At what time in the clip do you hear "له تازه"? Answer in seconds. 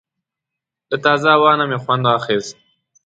0.89-1.29